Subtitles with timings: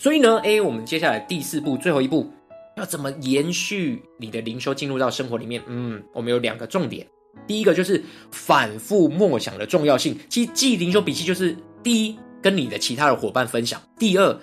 [0.00, 2.26] 所以呢，诶，我们接下来第四步，最后一步，
[2.78, 5.62] 要怎么延续你的灵修进入到生活里面？
[5.66, 7.06] 嗯，我们有两个重点。
[7.46, 10.18] 第一个就是反复默想的重要性。
[10.30, 14.34] 其实记灵修笔记就是第一，跟你的其他的伙伴分享；第二，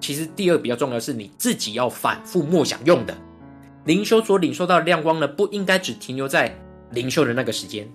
[0.00, 3.14] 其实第二比较重要的是你自己要反复默想用的。
[3.84, 6.58] 灵修所领受到的亮光呢，不应该只停留在
[6.92, 7.86] 灵修的那个时间，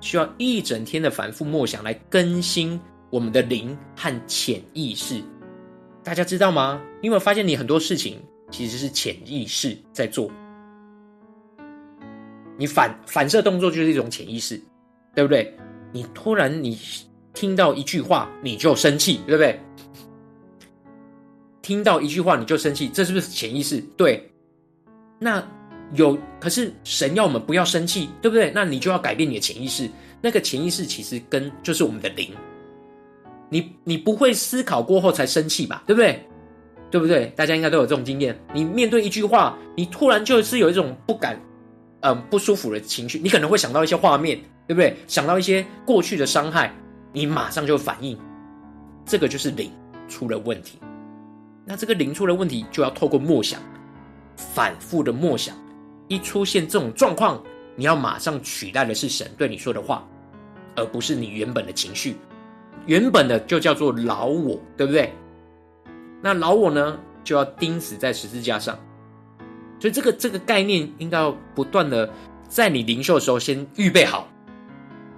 [0.00, 2.80] 需要一整天的反复默想来更新
[3.10, 5.22] 我们的灵和潜意识。
[6.04, 6.82] 大家知道吗？
[7.00, 8.20] 你有没有发现，你很多事情
[8.50, 10.30] 其实是潜意识在做？
[12.58, 14.60] 你反反射动作就是一种潜意识，
[15.14, 15.56] 对不对？
[15.92, 16.78] 你突然你
[17.32, 19.60] 听到一句话，你就生气，对不对？
[21.62, 23.80] 听到一句话你就生气，这是不是潜意识？
[23.96, 24.28] 对。
[25.20, 25.42] 那
[25.94, 28.50] 有，可是神要我们不要生气，对不对？
[28.52, 29.88] 那你就要改变你的潜意识。
[30.20, 32.30] 那个潜意识其实跟就是我们的灵。
[33.52, 35.82] 你你不会思考过后才生气吧？
[35.86, 36.26] 对不对？
[36.90, 37.26] 对不对？
[37.36, 38.34] 大家应该都有这种经验。
[38.54, 41.38] 你面对一句话，你突然就是有一种不敢，
[42.00, 43.18] 嗯、不舒服的情绪。
[43.18, 44.96] 你可能会想到一些画面，对不对？
[45.06, 46.74] 想到一些过去的伤害，
[47.12, 48.18] 你马上就反应。
[49.04, 49.70] 这个就是灵
[50.08, 50.78] 出了问题。
[51.66, 53.60] 那这个灵出了问题，就要透过默想，
[54.34, 55.54] 反复的默想。
[56.08, 57.42] 一出现这种状况，
[57.76, 60.08] 你要马上取代的是神对你说的话，
[60.74, 62.16] 而不是你原本的情绪。
[62.86, 65.12] 原本的就叫做老我，对不对？
[66.20, 68.78] 那老我呢，就要钉死在十字架上。
[69.78, 72.08] 所以这个这个概念应该要不断的
[72.48, 74.28] 在你灵修的时候先预备好。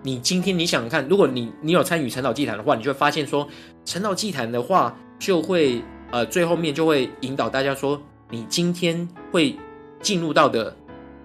[0.03, 3.49] 你今天你想想看，如果你你有参与晨祷祭坛的话，你就会发现说，
[3.85, 9.57] 晨祷祭坛的话就会呃最后面就会引导大家说，你今天会
[10.01, 10.75] 进入到的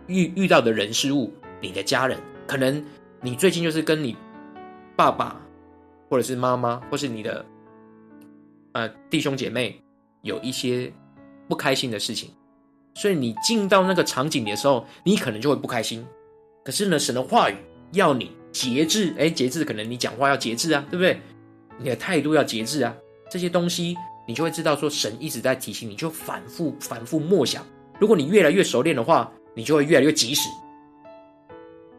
[0.08, 2.84] 遇遇到的人事物，你的家人，可能
[3.22, 4.16] 你最近就是跟你
[4.96, 5.42] 爸爸。
[6.10, 7.46] 或者是妈妈，或是你的
[8.74, 9.80] 呃弟兄姐妹，
[10.24, 10.92] 有一些
[11.48, 12.32] 不开心的事情，
[12.96, 16.06] 所以你进到那个场景的时候，你可能就会不开心。
[16.66, 17.56] 可是呢，神的话语
[17.94, 21.20] 要你节制，哎，节制，可能你讲话要节制啊，对不对？
[21.78, 22.96] 你的态度要节制啊，
[23.30, 23.96] 这些东西
[24.28, 27.66] 你就会知道说，神一直在提醒你，就反复反复默想。
[28.00, 30.50] 如果你越来越熟练的话，你就会越来越及时，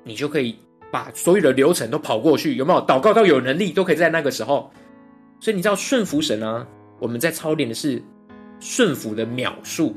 [0.02, 0.56] 你就可以。
[0.90, 4.72] 把所有的流程都跑过去，有没有祷告到有能力，都可以在那个时候。
[5.40, 6.66] 所以你知道顺服神啊？
[6.98, 8.02] 我们在操练的是
[8.58, 9.96] 顺服的秒数。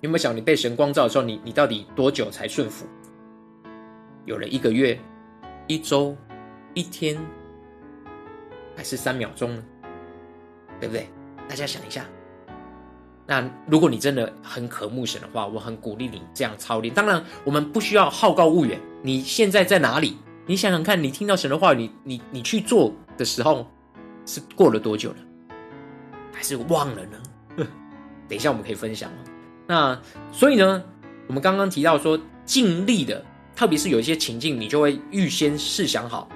[0.00, 2.86] 有没有想你被神光照的时候，你你到底多久才顺服？
[4.24, 4.98] 有了一个月、
[5.66, 6.16] 一周、
[6.74, 7.16] 一天，
[8.74, 9.62] 还是三秒钟呢？
[10.80, 11.06] 对不对？
[11.46, 12.04] 大家想一下。
[13.30, 16.92] 那如果你真的很渴慕神的话，我很鼓励你这样操练。
[16.92, 18.76] 当然，我们不需要好高骛远。
[19.04, 20.16] 你现在在哪里？
[20.46, 23.64] 你想想看，你听到神的话，你你你去做的时候，
[24.26, 25.16] 是过了多久了？
[26.32, 27.18] 还是忘了呢？
[28.28, 29.08] 等一下我们可以分享。
[29.64, 29.96] 那
[30.32, 30.82] 所以呢，
[31.28, 33.24] 我们刚刚提到说，尽力的，
[33.54, 36.28] 特别是有一些情境，你就会预先试想好。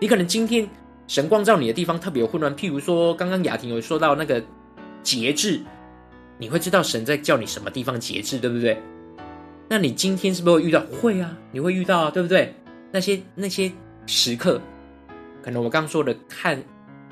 [0.00, 0.66] 你可能今天
[1.08, 4.42] 神光照你的地方特别混乱，譬如说，刚刚雅婷有说到那个
[5.02, 5.60] 节制。
[6.38, 8.80] 你会知道神在叫你什么地方节制，对不对？
[9.68, 10.80] 那你今天是不是会遇到？
[11.00, 12.54] 会啊，你会遇到啊，对不对？
[12.90, 13.70] 那些那些
[14.06, 14.60] 时刻，
[15.42, 16.62] 可能我刚说的看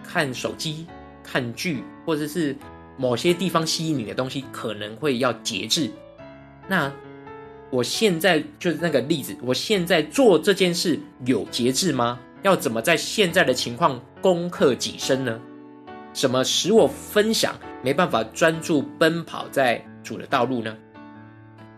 [0.03, 0.87] 看手机、
[1.23, 2.57] 看剧，或者是
[2.97, 5.91] 某些地方吸引你的东西，可能会要节制。
[6.69, 6.91] 那
[7.69, 12.19] 我现在就是那个例子，我现在做这件事有节制吗？
[12.43, 15.41] 要怎么在现在的情况攻克己身呢？
[16.15, 17.55] 什么使我分享
[17.87, 20.77] 没办法专注奔跑在主的道路呢？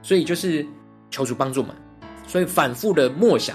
[0.00, 0.64] 所以就是
[1.10, 1.74] 求主帮助嘛。
[2.26, 3.54] 所以反复的默想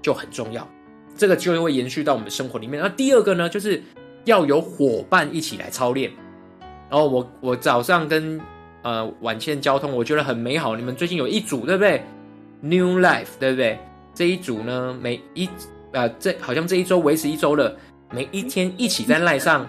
[0.00, 0.66] 就很重要，
[1.14, 2.82] 这个就会延续到我们的生活里面。
[2.82, 3.82] 那第二个呢，就是
[4.24, 6.10] 要有伙伴一起来操练。
[6.88, 8.40] 然后我我早上跟
[8.80, 10.74] 呃晚线交通，我觉得很美好。
[10.74, 12.02] 你们最近有一组对不对
[12.62, 13.78] ？New Life 对不对？
[14.14, 15.46] 这一组呢，每一
[15.92, 17.76] 呃这好像这一周维持一周了，
[18.10, 19.66] 每一天一起在赖上。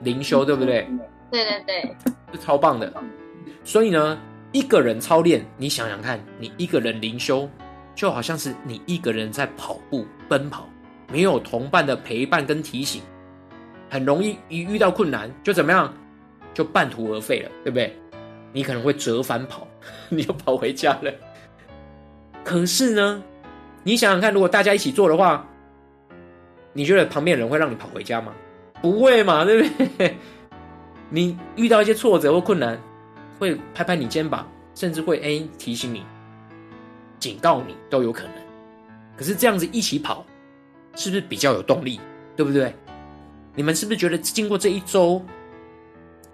[0.00, 0.84] 灵修对不对？
[1.32, 1.96] 对对对，
[2.32, 2.92] 是超棒的。
[3.64, 4.18] 所以呢，
[4.52, 7.48] 一个人操练，你想想看，你一个人灵修，
[7.94, 10.68] 就好像是你一个人在跑步奔跑，
[11.10, 13.00] 没有同伴的陪伴跟提醒，
[13.88, 15.92] 很容易一遇到困难就怎么样，
[16.52, 17.96] 就半途而废了，对不对？
[18.52, 19.66] 你可能会折返跑，
[20.10, 21.10] 你就跑回家了。
[22.44, 23.22] 可是呢，
[23.82, 25.48] 你想想看，如果大家一起做的话，
[26.74, 28.34] 你觉得旁边人会让你跑回家吗？
[28.82, 30.16] 不会嘛，对不对？
[31.14, 32.80] 你遇到一些挫折或困难，
[33.38, 36.02] 会拍拍你肩膀，甚至会哎提醒你、
[37.18, 38.32] 警告你都有可能。
[39.14, 40.24] 可是这样子一起跑，
[40.96, 42.00] 是不是比较有动力？
[42.34, 42.74] 对不对？
[43.54, 45.22] 你们是不是觉得经过这一周，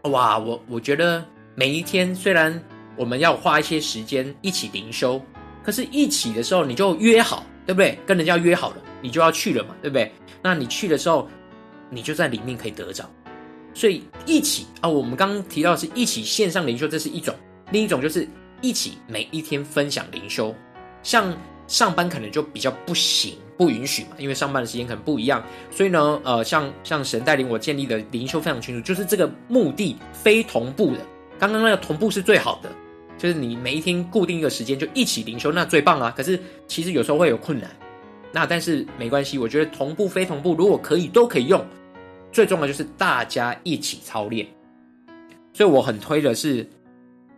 [0.02, 1.24] 哇，我我觉得
[1.56, 2.62] 每一天虽然
[2.94, 5.20] 我们要花一些时间一起灵修，
[5.64, 7.98] 可是一起的时候你就约好，对不对？
[8.06, 10.12] 跟人家约好了，你就要去了嘛，对不对？
[10.40, 11.28] 那你去的时候，
[11.90, 13.04] 你就在里面可以得着。
[13.78, 17.32] 所以一起啊，我们刚刚提到的是一起线上灵修，这是一种；
[17.70, 18.28] 另一种就是
[18.60, 20.52] 一起每一天分享灵修。
[21.04, 21.32] 像
[21.68, 25.40] 上班可能就比较不行，不允许嘛，因为上班的时间可能不一样。
[25.70, 30.98] 所以呢，呃，像像神带领我建立的灵修分享群组，就是这个目的非同步的。
[31.38, 32.68] 刚刚那个同步是最好的，
[33.16, 36.12] 就是你每一天固定一个时间就一起灵修，那最棒啊。
[36.16, 36.36] 可是
[36.66, 37.70] 其实有时候会有困难，
[38.32, 41.64] 那但是没关系，我觉得同步非同步如果可以都可以用。
[42.32, 44.46] 最重要的就是大家一起操练，
[45.52, 46.66] 所以我很推的是，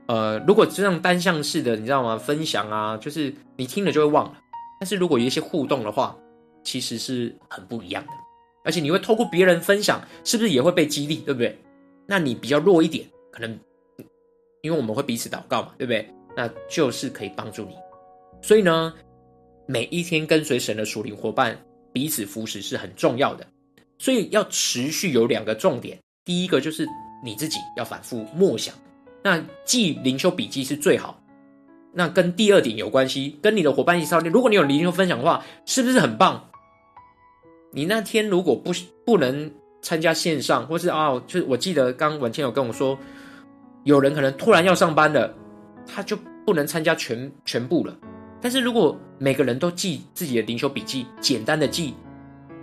[0.06, 2.18] 呃，如果这样单向式的，你知道吗？
[2.18, 4.38] 分享啊，就是你听了就会忘了。
[4.80, 6.16] 但是如果有一些互动的话，
[6.64, 8.10] 其实是很不一样的。
[8.64, 11.58] 而且你会透过别人分享，是不是也会被激励，对不对？
[12.06, 13.58] 那你比较弱一点，可能
[14.62, 16.06] 因为我们会彼此祷告嘛，对不对？
[16.36, 17.74] 那就是可以帮助你。
[18.42, 18.92] 所以呢，
[19.66, 21.58] 每一天跟随神的属灵伙伴，
[21.92, 23.46] 彼此扶持是很重要的。
[24.00, 26.88] 所以要持续有两个重点，第一个就是
[27.22, 28.74] 你自己要反复默想，
[29.22, 31.22] 那记灵修笔记是最好。
[31.92, 34.32] 那跟第二点有关系，跟你的伙伴一起操练。
[34.32, 36.48] 如果你有灵修分享的话，是不是很棒？
[37.72, 38.72] 你那天如果不
[39.04, 39.52] 不能
[39.82, 42.98] 参加线上，或是啊、哦，就是我记得刚文倩有跟我说，
[43.84, 45.34] 有人可能突然要上班了，
[45.86, 46.16] 他就
[46.46, 47.94] 不能参加全全部了。
[48.40, 51.92] 但是如果每个人都记自己的灵修笔记，简单的记。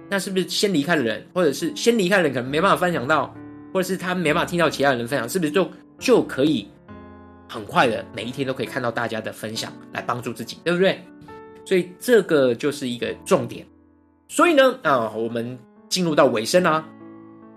[0.10, 3.34] 那是不是先离开的人，或者是先离开的人可能没办法分享到，
[3.74, 5.70] 或者是他没办法听到其他人分享，是不是就
[6.00, 6.68] 就可以
[7.48, 11.04] 很快的每一天都可以看到大家的分享来帮助自己，对不对？
[11.66, 13.66] 所以这个就是一个重点。
[14.30, 15.58] 所以呢，啊，我们
[15.90, 16.88] 进入到尾声啦，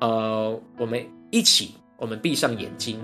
[0.00, 3.00] 呃，我们一起，我们闭上眼睛，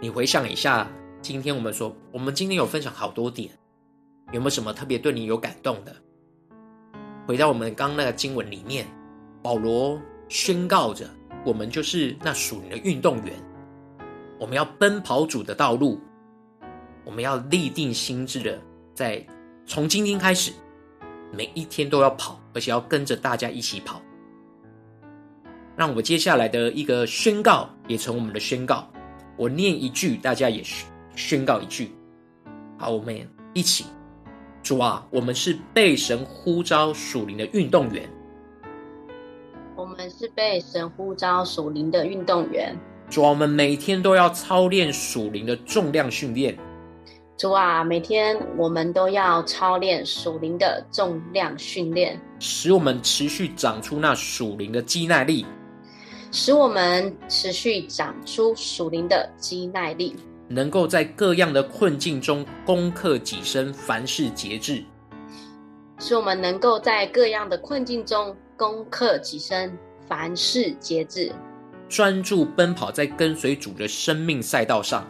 [0.00, 0.90] 你回想一下，
[1.22, 3.50] 今天我们说，我们今天有分享好多点，
[4.32, 5.94] 有没有什么特别对你有感动的？
[7.26, 8.86] 回到我们刚刚那个经文里面，
[9.42, 11.10] 保罗宣告着：
[11.44, 13.34] 我们就是那属灵的运动员，
[14.38, 16.00] 我们要奔跑主的道路，
[17.04, 18.62] 我们要立定心志的，
[18.94, 19.26] 在
[19.66, 20.52] 从今天开始，
[21.32, 24.00] 每一天都要跑，而且要跟着大家一起跑。
[25.74, 28.88] 让我接下来的一个宣告也成我们的宣告，
[29.36, 30.62] 我念一句，大家也
[31.16, 31.90] 宣告一句。
[32.78, 33.84] 好，我们一起。
[34.66, 38.02] 主啊，我们是被神呼召属灵的运动员。
[39.76, 42.76] 我们是被神呼召属灵的运动员。
[43.08, 46.58] 主啊，我们每天都要操练属灵的重量训练。
[47.36, 55.46] 主啊，每天我们都要操练属灵的重量训练，使我们持续长出那属灵的肌耐力，
[56.32, 60.16] 使我们持续长出属灵的肌耐力。
[60.48, 64.82] 能够在各样的困境中攻克己身，凡事节制，
[65.98, 69.76] 使我们能够在各样的困境中攻克己身，
[70.06, 71.32] 凡事节制，
[71.88, 75.04] 专注奔跑在跟随主的生命赛道上，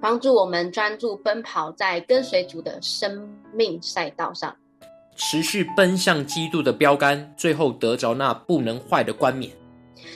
[0.00, 4.56] 帮助我们专注奔跑在跟随主的生命赛道上，
[5.16, 9.52] 持续奔向基督的标杆，最后得着那不能坏的冠冕。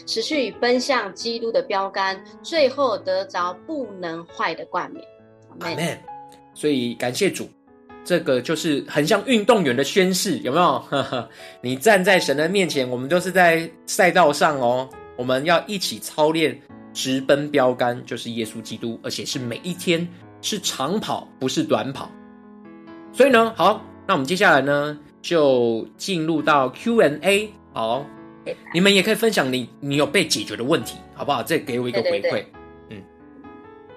[0.06, 5.04] 持续奔向基督的标杆，最后得着不能坏的冠冕。
[5.60, 5.98] 阿门。
[6.54, 7.48] 所以感谢主，
[8.04, 10.84] 这个就是很像运动员的宣誓，有没有？
[11.62, 14.88] 你站在神的面前，我们都是在赛道上哦。
[15.16, 16.60] 我们要一起操练，
[16.92, 20.06] 直奔标杆，就是耶稣基督，而且是每一天，
[20.42, 22.10] 是长跑，不是短跑。
[23.12, 27.52] 所以呢，好，那我们接下来呢，就进入到 Q&A。
[27.72, 28.04] 好。
[28.74, 31.42] 你们也可以分享你你有被解决的问题，好不好？
[31.42, 32.20] 这给我一个回馈。
[32.20, 32.52] 对对对。
[32.90, 33.02] 嗯，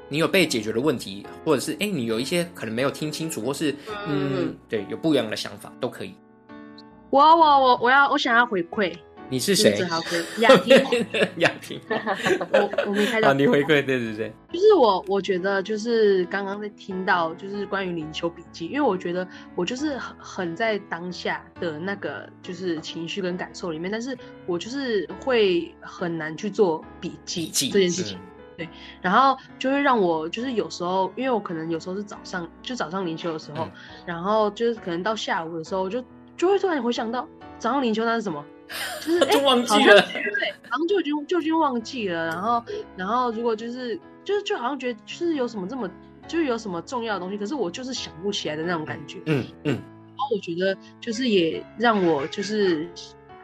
[0.09, 3.71] 你有被解决的问题，或者是哎，你有一些可能没有听清楚，或是
[4.07, 6.15] 嗯，嗯，对，有不一样的想法都可以。
[7.09, 8.93] 我我我我要我想要回馈。
[9.31, 9.79] 你是谁？
[10.39, 10.75] 雅婷，
[11.37, 11.79] 雅婷，
[12.51, 13.33] 我我没看到。
[13.33, 14.33] 你回馈，对对对。
[14.51, 28.19] 就是我，我觉得就是刚刚在听到，就是关于灵修笔记，因为我觉得我就是很很在当下的那个就是情绪跟感受里面，但是我就是会很难去做笔记这件事情。
[28.57, 28.67] 对，
[29.01, 33.71] 然后就会让我就是有时候，因为我可能有时候是早上就早上灵修的时候，嗯，
[34.05, 36.03] 然后就是可能到下午的时候，就
[36.35, 37.25] 就会突然回想到
[37.57, 38.43] 早上灵修那是什么。
[39.05, 42.63] 就是 哎，就忘记了，对，然后就已经就已经忘记了，然后
[42.95, 45.89] 然后如果就是就是就好像觉得就是有什么这么
[46.27, 52.87] 就是有什么重要的东西，可是我就是想不起来的那种感觉，嗯嗯，然后我觉得就是也让我就是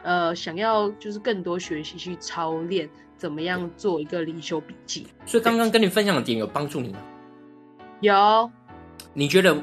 [0.02, 5.06] 呃想要就是更多学习去操练怎么样做一个灵修笔记。
[5.26, 6.98] 所以刚刚跟你分享的点有帮助你吗？
[8.00, 8.50] 有。
[9.12, 9.56] 你觉得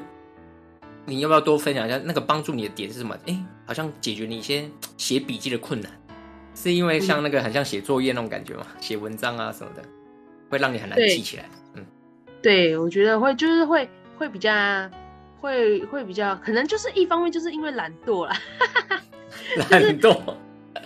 [1.05, 3.17] 你要不要多分享一下那个帮助你的点是什么？
[3.25, 5.91] 哎，好像解决你一些写笔记的困难，
[6.53, 8.65] 是因为像那个很像写作业那种感觉嘛？
[8.79, 9.83] 写文章啊什么的，
[10.49, 11.49] 会让你很难记起来。
[11.73, 11.85] 嗯，
[12.41, 14.51] 对，我觉得会，就是会会比较
[15.41, 18.37] 会会比较，可能就是一方面就是因为懒惰啦。
[19.69, 20.13] 懒惰，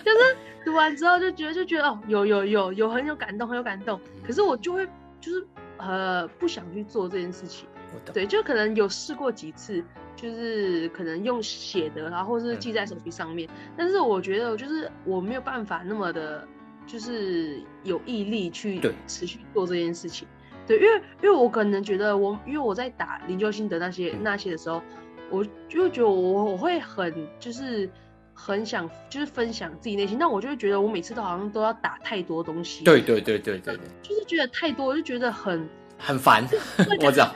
[0.04, 4.00] 就是读完之后就觉得就觉得哦，有有有有很有感动，很有感动。
[4.26, 4.86] 可是我就会
[5.20, 5.46] 就是
[5.76, 7.66] 呃不想去做这件事情。
[8.12, 9.84] 对，就可能有试过几次，
[10.20, 13.48] 就是可能用写的，然后或是记在手机上面。
[13.48, 13.72] 嗯。
[13.76, 16.46] 但是我觉得，就是我没有办法那么的，
[16.86, 20.28] 就是有毅力去持续做这件事情。
[20.66, 24.82] 对，对，因为因为我可能觉得我，因为我在打灵修心得那些那些的时候，
[25.30, 27.88] 我就觉得我我会很就是
[28.34, 32.84] 很想就是分享自己内心，但我就会觉得我每次都好像都要打太多东西。
[32.84, 36.46] 对对对对对对，就是觉得太多，我就觉得很很烦。
[37.00, 37.34] 我知道。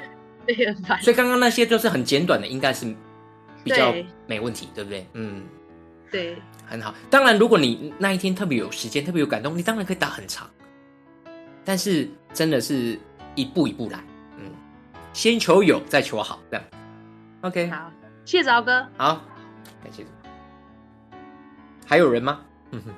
[1.01, 2.87] 所以刚刚那些就是很简短的，应该是
[3.63, 3.95] 比较
[4.27, 5.07] 没问题，对，对不对？
[5.15, 5.43] 嗯，
[6.11, 6.37] 对，
[6.67, 6.95] 很好。
[7.09, 10.49] 当然，如果你那一天特别有时间，特别有感动，你当然可以打很长。
[11.65, 12.99] 但是真的是
[13.35, 13.99] 一步一步来，
[14.37, 14.51] 嗯，
[15.13, 16.65] 先求有，再求好，这样。
[17.41, 17.91] OK，好，
[18.25, 18.87] 谢谢敖哥。
[18.97, 19.23] 好，
[19.83, 20.05] 感谢。
[21.87, 22.41] 还有人吗？
[22.71, 22.95] 嗯哼。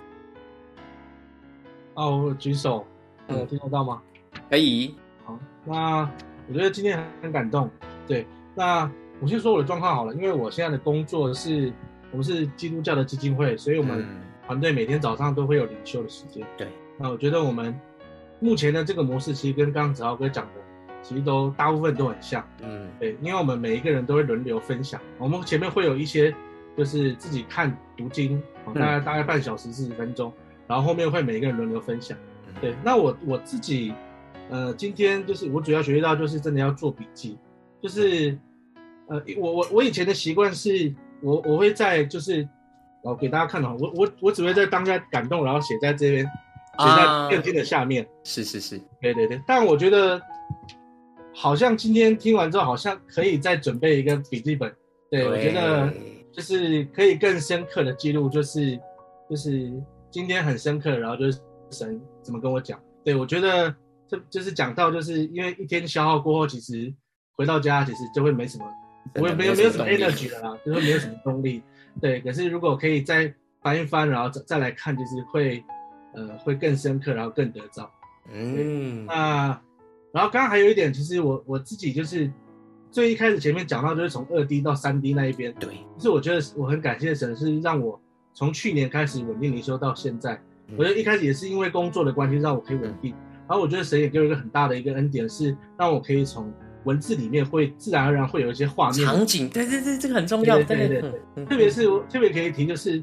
[1.95, 2.87] 哦，我举手，
[3.29, 4.03] 有听得到吗？
[4.51, 4.95] 可以。
[5.25, 6.11] 好，那。
[6.49, 7.69] 我觉得今天很感动，
[8.07, 8.27] 对。
[8.55, 11.73] 那我先说我的状况好了，因为我现在的工作是，
[12.11, 14.07] 我们是基督教的基金会，所以我们
[14.47, 16.47] 团队每天早上都会有灵修的时间。
[16.57, 16.69] 对。
[16.99, 17.75] 那我觉得我们
[18.41, 20.53] 目前的这个模式，其实跟刚刚子豪哥讲的，
[21.03, 22.47] 其实都大部分都很像。
[22.63, 22.89] 嗯。
[23.01, 26.33] 对，因为我们每一个人都会轮流分享，我们前面会有一些
[26.77, 28.41] 就是自己看读经，
[28.73, 30.33] 大概大概半小时四十分钟，
[30.67, 32.17] 然后后面会每一个人轮流分享。
[32.61, 32.75] 对。
[32.85, 33.93] 那我我自己。
[34.49, 37.37] 呃，今天就是我主要学习到，就是真的要做笔记，
[37.83, 38.39] 就是，
[39.09, 42.49] 呃，我我我以前的习惯是，我我会在就是，
[43.03, 48.05] 我给大家看哦，我我我只会在当下感动，然后写在这边，写在电梯的下面。
[48.05, 49.43] Uh, 是是是，对对对。
[49.49, 50.21] 但我觉得，
[51.35, 54.73] 好像今天听完之后，好像可以再准备一个笔记本。
[55.11, 55.93] 对，对我觉得
[56.33, 58.79] 就是可以更深刻的记录，就是
[59.29, 59.73] 就是
[60.09, 61.41] 今天很深刻，然后就是
[61.73, 62.81] 神怎么跟我讲。
[63.05, 63.75] 对我觉得。
[64.09, 66.93] 这就是讲到，就是因为一天消耗过后，其实
[67.35, 68.65] 回到家其实就会没什么，
[69.17, 71.63] 我也没有没有什么 energy 了啦，就是没有什么动力。
[72.01, 73.33] 对，可是如果可以再
[73.63, 75.65] 翻一翻，然后再再来看，就是会
[76.15, 77.91] 呃会更深刻，然后更得着。
[78.33, 79.61] 嗯，那
[80.13, 82.31] 然后刚刚还有一点，其实我我自己就是
[82.91, 85.53] 最一开始前面讲到，就是从二 D 到三 D 那一边。
[85.55, 88.01] 对，就是我觉得我很感谢神，是让我
[88.35, 90.41] 从去年开始稳定灵修到现在。
[90.77, 93.15] 我觉得一开始也是因为工作的关系，让我可以稳定。
[93.49, 96.53] 然后我觉得神也给我一个很大的一个恩典，是让我可以从
[96.85, 99.49] 文字里面会自然而然会有一些画面场景。
[99.49, 100.57] 对对对，这个很重要。
[100.57, 103.03] 对对对，对，特别是特别可以提就是，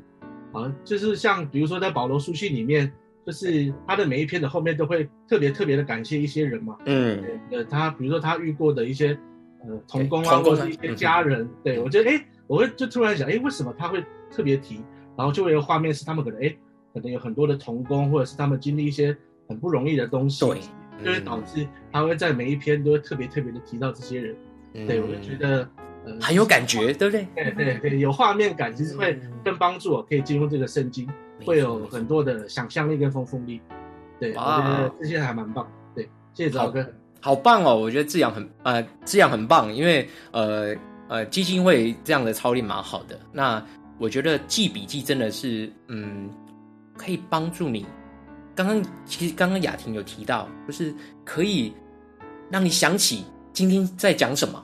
[0.52, 2.92] 啊，就是像比如说在保罗书信里面，
[3.26, 6.78] 就是他的每一篇的后面都会特别特别的感谢一些人嘛。
[6.86, 7.24] 嗯。
[7.52, 9.18] 呃，他比如说他遇过的一些
[9.66, 11.48] 呃童工啊，或者是一些家人。
[11.64, 14.82] 对，我觉得哎，我会就突然想，哎，为什么他会特别提？
[15.18, 16.54] 然后就会有画面是他们可能哎，
[16.94, 19.16] 可能有很多的童工，或者是他们经历一些。
[19.54, 24.36] 很不容易的东西，对，就会导致他会在每一篇都会特别特别的提到这些人，
[24.74, 25.70] 嗯、对，我就觉得
[26.06, 27.28] 呃很有感觉，对不对？
[27.36, 31.08] 对对对，有画面感，其实会更帮助我可以进入这个圣经，
[31.40, 33.62] 嗯、会有很多的想象力跟丰富力。
[34.20, 35.68] 对，我觉得这些还蛮棒。
[35.94, 36.86] 对，谢谢老哥，
[37.22, 37.76] 好棒哦！
[37.76, 40.76] 我觉得志扬很呃，志扬很棒，因为呃
[41.08, 43.20] 呃基金会这样的操练蛮好的。
[43.32, 43.64] 那
[43.98, 46.30] 我觉得记笔记真的是嗯，
[46.98, 47.86] 可以帮助你。
[48.56, 50.94] 刚刚其实刚刚雅婷有提到，就是
[51.26, 51.74] 可以
[52.50, 54.64] 让你想起今天在讲什么，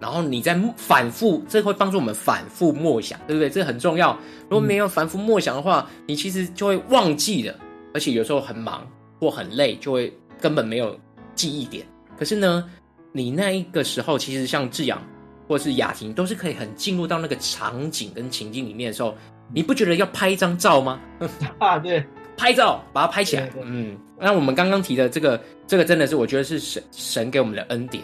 [0.00, 3.50] 然后你在反复，这会帮助我们反复默想，对不对？
[3.50, 4.16] 这很重要。
[4.48, 7.58] 如果没有反复默想的话，你其实就会忘记了，
[7.92, 8.86] 而且有时候很忙
[9.18, 10.98] 或很累，就会根本没有
[11.34, 11.84] 记忆点。
[12.16, 12.70] 可是呢，
[13.12, 15.02] 你那一个时候，其实像志扬
[15.48, 19.16] 或是雅婷，都是可以很进入到那个场景跟情境里面的时候，
[19.52, 21.00] 你不觉得要拍一张照吗？
[21.58, 22.04] 啊，对。
[22.36, 23.50] 拍照，把它拍起来。
[23.62, 28.02] 嗯，那我们刚刚提的这个，这个真的是我觉得是神神给我们的恩典，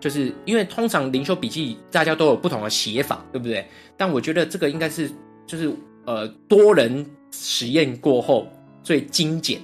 [0.00, 3.66] 就是因为通常灵修笔记大家都有不同的写法，对不对？
[3.96, 5.10] 但我觉得这个应该是
[5.46, 5.72] 就是
[6.06, 8.46] 呃多人实验过后
[8.82, 9.60] 最精简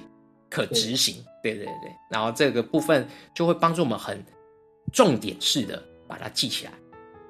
[0.49, 1.15] 可执行。
[1.41, 4.21] 对对对对，然后这个部分就会帮助我们很
[4.91, 6.71] 重点式的把它记起来。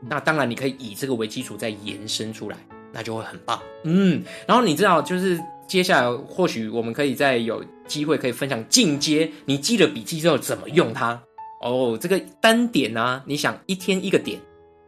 [0.01, 2.58] 那当然你可以以这个为基础再延伸出来，
[2.91, 3.62] 那就会很棒。
[3.84, 5.39] 嗯，然后你知道就是。
[5.69, 11.21] 接下来或许我们可以再有机会可以分享进阶，你记了笔记之后怎么用它？
[11.61, 14.39] 哦，这个单点啊，你想一天一个点，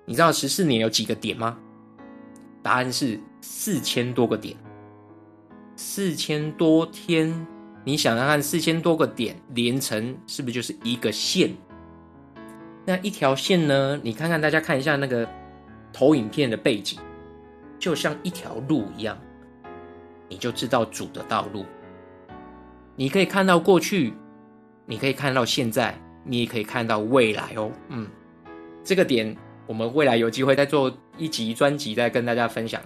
[0.05, 1.55] 你知道十四年有几个点吗？
[2.63, 4.57] 答案是四千多个点，
[5.75, 7.45] 四千多天，
[7.83, 11.51] 你想想看，四千多个点连成是不是就是一个线？
[12.87, 13.99] 那一条线呢？
[14.01, 15.29] 你看看大家看一下那个
[15.93, 16.97] 投影片的背景，
[17.77, 19.15] 就像一条路一样，
[20.31, 21.65] 你就知道主的道路。
[22.95, 24.13] 你可以看到过去，
[24.85, 27.69] 你可以看到现在，你也可以看到未来哦。
[27.89, 28.07] 嗯，
[28.81, 29.35] 这个点
[29.67, 32.81] 我们未来有机会再做一集专辑，再跟大家分享。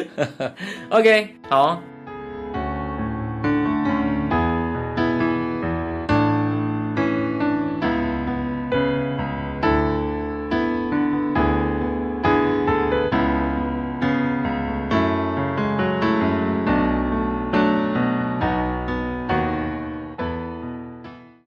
[0.90, 1.80] OK，好。